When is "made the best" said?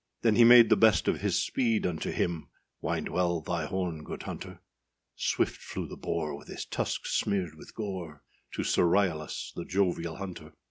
0.43-1.07